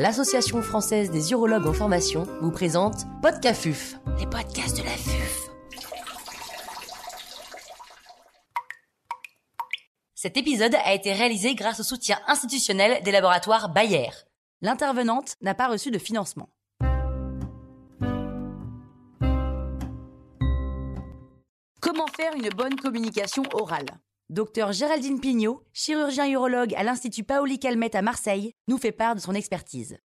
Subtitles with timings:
[0.00, 5.50] l'Association française des urologues en formation, vous présente Podcafuf, les podcasts de la FUF.
[10.14, 14.08] Cet épisode a été réalisé grâce au soutien institutionnel des laboratoires Bayer.
[14.62, 16.48] L'intervenante n'a pas reçu de financement.
[21.82, 24.00] Comment faire une bonne communication orale?
[24.30, 29.20] Docteur Géraldine Pignot, chirurgien urologue à l'Institut Paoli Calmette à Marseille, nous fait part de
[29.20, 29.98] son expertise.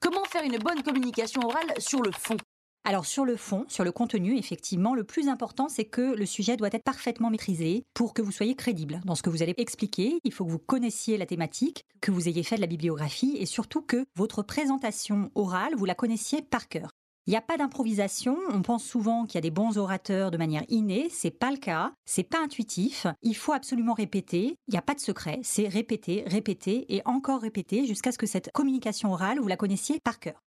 [0.00, 2.36] Comment faire une bonne communication orale sur le fond?
[2.84, 6.56] Alors sur le fond, sur le contenu, effectivement, le plus important, c'est que le sujet
[6.56, 10.20] doit être parfaitement maîtrisé pour que vous soyez crédible dans ce que vous allez expliquer.
[10.22, 13.46] Il faut que vous connaissiez la thématique, que vous ayez fait de la bibliographie et
[13.46, 16.90] surtout que votre présentation orale, vous la connaissiez par cœur.
[17.26, 18.36] Il n'y a pas d'improvisation.
[18.50, 21.08] On pense souvent qu'il y a des bons orateurs de manière innée.
[21.10, 21.92] C'est pas le cas.
[22.04, 23.06] C'est pas intuitif.
[23.22, 24.58] Il faut absolument répéter.
[24.68, 25.40] Il n'y a pas de secret.
[25.42, 30.00] C'est répéter, répéter et encore répéter jusqu'à ce que cette communication orale, vous la connaissiez
[30.04, 30.42] par cœur.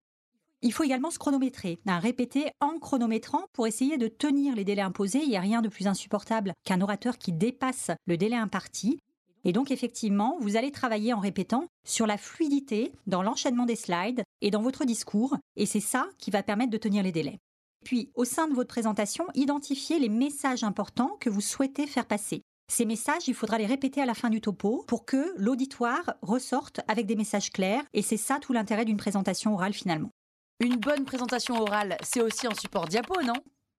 [0.63, 5.23] Il faut également se chronométrer, répéter en chronométrant pour essayer de tenir les délais imposés.
[5.23, 8.99] Il n'y a rien de plus insupportable qu'un orateur qui dépasse le délai imparti.
[9.47, 14.25] Et donc effectivement, vous allez travailler en répétant sur la fluidité dans l'enchaînement des slides
[14.41, 17.39] et dans votre discours, et c'est ça qui va permettre de tenir les délais.
[17.85, 22.43] Puis, au sein de votre présentation, identifiez les messages importants que vous souhaitez faire passer.
[22.69, 26.81] Ces messages, il faudra les répéter à la fin du topo pour que l'auditoire ressorte
[26.89, 30.11] avec des messages clairs, et c'est ça tout l'intérêt d'une présentation orale finalement.
[30.59, 33.35] Une bonne présentation orale, c'est aussi en support diapo, non?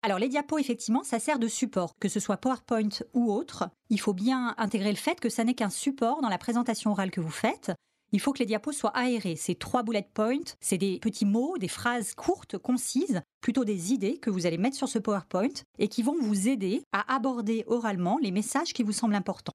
[0.07, 3.67] Alors les diapos, effectivement, ça sert de support, que ce soit PowerPoint ou autre.
[3.89, 7.11] Il faut bien intégrer le fait que ça n'est qu'un support dans la présentation orale
[7.11, 7.73] que vous faites.
[8.13, 9.35] Il faut que les diapos soient aérés.
[9.35, 14.17] C'est trois bullet points, c'est des petits mots, des phrases courtes, concises, plutôt des idées
[14.17, 18.17] que vous allez mettre sur ce PowerPoint et qui vont vous aider à aborder oralement
[18.21, 19.51] les messages qui vous semblent importants.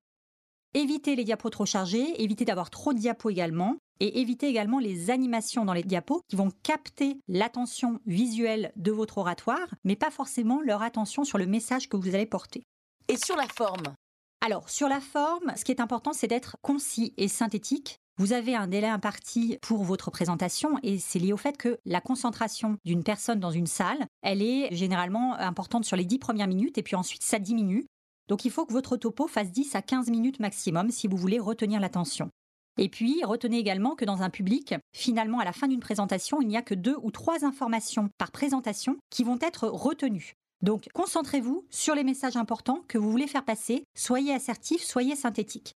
[0.75, 5.11] Évitez les diapos trop chargés, évitez d'avoir trop de diapos également, et évitez également les
[5.11, 10.63] animations dans les diapos qui vont capter l'attention visuelle de votre oratoire, mais pas forcément
[10.63, 12.63] leur attention sur le message que vous allez porter.
[13.09, 13.95] Et sur la forme?
[14.41, 17.99] Alors, sur la forme, ce qui est important, c'est d'être concis et synthétique.
[18.19, 22.01] Vous avez un délai imparti pour votre présentation et c'est lié au fait que la
[22.01, 26.77] concentration d'une personne dans une salle, elle est généralement importante sur les 10 premières minutes
[26.77, 27.87] et puis ensuite ça diminue.
[28.29, 31.39] Donc il faut que votre topo fasse 10 à 15 minutes maximum si vous voulez
[31.39, 32.31] retenir l'attention.
[32.79, 36.49] Et puis, retenez également que dans un public, finalement, à la fin d'une présentation, il
[36.49, 40.33] n'y a que deux ou trois informations par présentation qui vont être retenues.
[40.63, 45.75] Donc, concentrez-vous sur les messages importants que vous voulez faire passer, soyez assertif, soyez synthétique.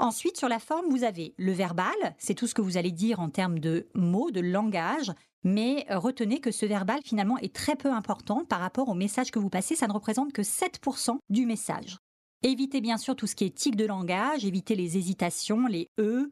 [0.00, 3.20] Ensuite, sur la forme, vous avez le verbal, c'est tout ce que vous allez dire
[3.20, 5.12] en termes de mots, de langage,
[5.44, 9.38] mais retenez que ce verbal finalement est très peu important par rapport au message que
[9.38, 11.98] vous passez, ça ne représente que 7% du message.
[12.42, 16.30] Évitez bien sûr tout ce qui est tic de langage, évitez les hésitations, les e.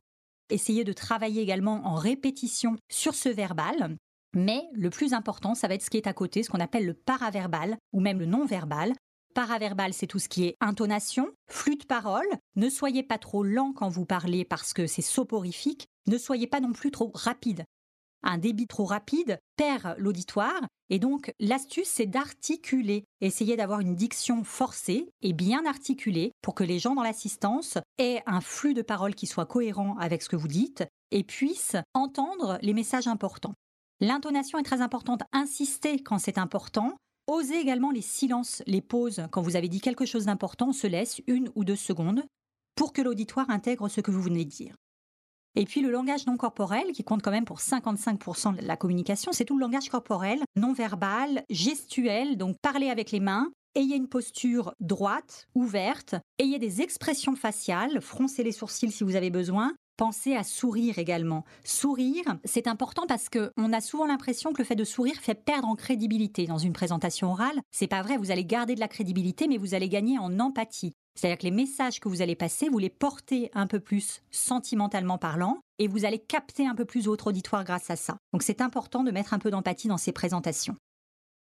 [0.48, 3.98] Essayez de travailler également en répétition sur ce verbal.
[4.34, 6.86] Mais le plus important, ça va être ce qui est à côté, ce qu'on appelle
[6.86, 8.94] le paraverbal ou même le non-verbal.
[9.38, 12.26] Paraverbal, c'est tout ce qui est intonation, flux de parole.
[12.56, 15.86] Ne soyez pas trop lent quand vous parlez parce que c'est soporifique.
[16.08, 17.64] Ne soyez pas non plus trop rapide.
[18.24, 20.60] Un débit trop rapide perd l'auditoire
[20.90, 26.64] et donc l'astuce c'est d'articuler, essayer d'avoir une diction forcée et bien articulée pour que
[26.64, 30.34] les gens dans l'assistance aient un flux de paroles qui soit cohérent avec ce que
[30.34, 30.82] vous dites
[31.12, 33.54] et puissent entendre les messages importants.
[34.00, 36.96] L'intonation est très importante, insistez quand c'est important.
[37.28, 39.26] Osez également les silences, les pauses.
[39.30, 42.24] Quand vous avez dit quelque chose d'important, on se laisse une ou deux secondes
[42.74, 44.74] pour que l'auditoire intègre ce que vous venez de dire.
[45.54, 49.32] Et puis le langage non corporel, qui compte quand même pour 55% de la communication,
[49.32, 54.08] c'est tout le langage corporel, non verbal, gestuel, donc parler avec les mains, ayez une
[54.08, 60.36] posture droite, ouverte, ayez des expressions faciales, froncez les sourcils si vous avez besoin, Pensez
[60.36, 61.44] à sourire également.
[61.64, 65.34] Sourire, c'est important parce que on a souvent l'impression que le fait de sourire fait
[65.34, 67.60] perdre en crédibilité dans une présentation orale.
[67.72, 70.92] C'est pas vrai, vous allez garder de la crédibilité, mais vous allez gagner en empathie.
[71.16, 75.18] C'est-à-dire que les messages que vous allez passer, vous les portez un peu plus sentimentalement
[75.18, 78.18] parlant et vous allez capter un peu plus votre auditoire grâce à ça.
[78.32, 80.76] Donc c'est important de mettre un peu d'empathie dans ces présentations.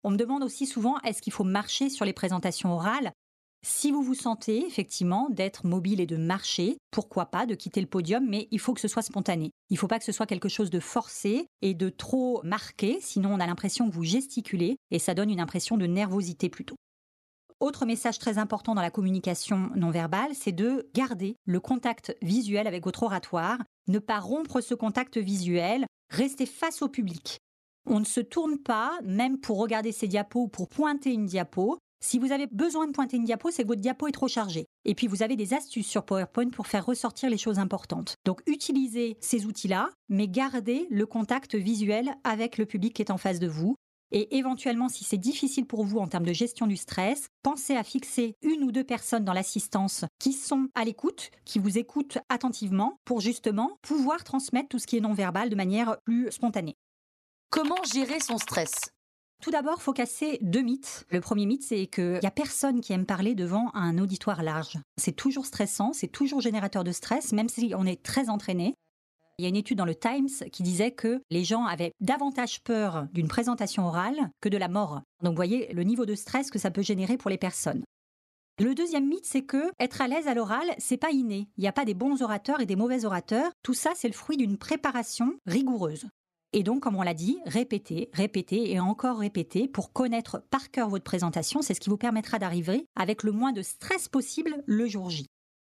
[0.04, 3.12] On me demande aussi souvent est-ce qu'il faut marcher sur les présentations orales?
[3.64, 7.88] Si vous vous sentez effectivement d'être mobile et de marcher, pourquoi pas de quitter le
[7.88, 9.52] podium, mais il faut que ce soit spontané.
[9.70, 12.98] Il ne faut pas que ce soit quelque chose de forcé et de trop marqué,
[13.02, 16.76] sinon on a l'impression que vous gesticulez et ça donne une impression de nervosité plutôt.
[17.60, 22.66] Autre message très important dans la communication non verbale, c'est de garder le contact visuel
[22.66, 27.38] avec votre oratoire, ne pas rompre ce contact visuel, rester face au public.
[27.86, 31.78] On ne se tourne pas, même pour regarder ses diapos ou pour pointer une diapo.
[32.04, 34.66] Si vous avez besoin de pointer une diapo, c'est que votre diapo est trop chargée.
[34.86, 38.16] Et puis vous avez des astuces sur PowerPoint pour faire ressortir les choses importantes.
[38.26, 43.20] Donc utilisez ces outils-là, mais gardez le contact visuel avec le public qui est en
[43.20, 43.76] face de vous.
[44.12, 47.84] Et éventuellement, si c'est difficile pour vous en termes de gestion du stress, pensez à
[47.84, 52.98] fixer une ou deux personnes dans l'assistance qui sont à l'écoute, qui vous écoutent attentivement
[53.06, 56.76] pour justement pouvoir transmettre tout ce qui est non-verbal de manière plus spontanée.
[57.52, 58.92] Comment gérer son stress?
[59.42, 61.06] Tout d'abord, il faut casser deux mythes.
[61.10, 64.78] Le premier mythe, c'est qu'il n'y a personne qui aime parler devant un auditoire large.
[64.98, 68.76] C'est toujours stressant, c'est toujours générateur de stress, même si on est très entraîné.
[69.38, 72.62] Il y a une étude dans le Times qui disait que les gens avaient davantage
[72.64, 75.02] peur d'une présentation orale que de la mort.
[75.24, 77.84] Donc, vous voyez le niveau de stress que ça peut générer pour les personnes.
[78.60, 81.48] Le deuxième mythe, c'est que être à l'aise à l'oral, c'est pas inné.
[81.58, 83.52] Il n'y a pas des bons orateurs et des mauvais orateurs.
[83.64, 86.06] Tout ça, c'est le fruit d'une préparation rigoureuse.
[86.54, 90.90] Et donc, comme on l'a dit, répétez, répétez et encore répétez pour connaître par cœur
[90.90, 91.62] votre présentation.
[91.62, 95.28] C'est ce qui vous permettra d'arriver avec le moins de stress possible le jour J.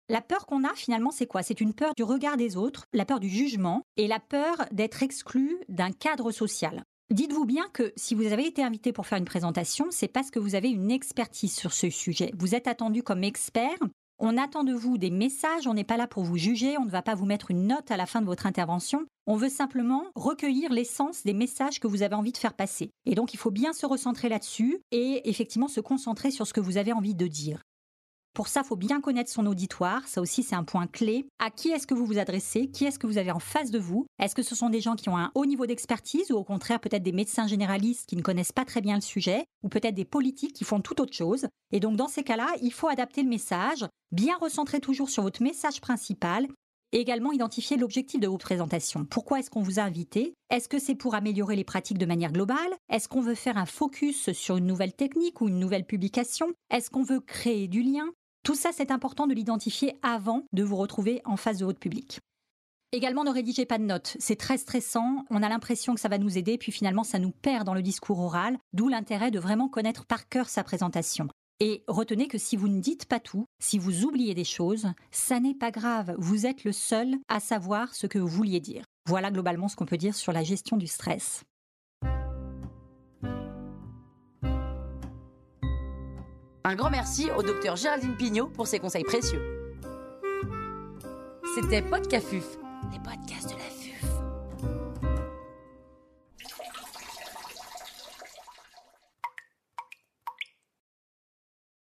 [0.08, 1.42] La peur qu'on a finalement, c'est quoi?
[1.42, 5.02] C'est une peur du regard des autres, la peur du jugement et la peur d'être
[5.04, 6.82] exclu d'un cadre social.
[7.12, 10.38] Dites-vous bien que si vous avez été invité pour faire une présentation, c'est parce que
[10.38, 12.32] vous avez une expertise sur ce sujet.
[12.38, 13.78] Vous êtes attendu comme expert
[14.18, 16.90] on attend de vous des messages, on n'est pas là pour vous juger, on ne
[16.90, 19.04] va pas vous mettre une note à la fin de votre intervention.
[19.26, 22.90] On veut simplement recueillir l'essence des messages que vous avez envie de faire passer.
[23.06, 26.60] Et donc il faut bien se recentrer là-dessus et effectivement se concentrer sur ce que
[26.60, 27.62] vous avez envie de dire.
[28.34, 30.08] Pour ça, il faut bien connaître son auditoire.
[30.08, 31.26] Ça aussi, c'est un point clé.
[31.38, 32.68] À qui est-ce que vous vous adressez?
[32.68, 34.06] Qui est-ce que vous avez en face de vous?
[34.18, 36.80] Est-ce que ce sont des gens qui ont un haut niveau d'expertise ou au contraire
[36.80, 40.06] peut-être des médecins généralistes qui ne connaissent pas très bien le sujet ou peut-être des
[40.06, 41.46] politiques qui font tout autre chose?
[41.72, 45.42] Et donc, dans ces cas-là, il faut adapter le message, bien recentrer toujours sur votre
[45.42, 46.48] message principal
[46.92, 49.04] et également identifier l'objectif de vos présentations.
[49.04, 50.34] Pourquoi est-ce qu'on vous a invité?
[50.50, 52.58] Est-ce que c'est pour améliorer les pratiques de manière globale?
[52.90, 56.52] Est-ce qu'on veut faire un focus sur une nouvelle technique ou une nouvelle publication?
[56.70, 58.06] Est-ce qu'on veut créer du lien?
[58.42, 62.18] Tout ça, c'est important de l'identifier avant de vous retrouver en face de votre public.
[62.90, 64.16] Également, ne rédigez pas de notes.
[64.18, 65.24] C'est très stressant.
[65.30, 67.82] On a l'impression que ça va nous aider, puis finalement, ça nous perd dans le
[67.82, 71.28] discours oral, d'où l'intérêt de vraiment connaître par cœur sa présentation.
[71.60, 75.38] Et retenez que si vous ne dites pas tout, si vous oubliez des choses, ça
[75.38, 76.14] n'est pas grave.
[76.18, 78.84] Vous êtes le seul à savoir ce que vous vouliez dire.
[79.06, 81.44] Voilà globalement ce qu'on peut dire sur la gestion du stress.
[86.64, 89.42] Un grand merci au docteur Géraldine Pignot pour ses conseils précieux.
[91.56, 92.44] C'était Podcafuf,
[92.92, 93.61] les podcasts de la